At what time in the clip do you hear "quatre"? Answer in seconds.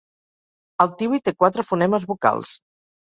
1.43-1.67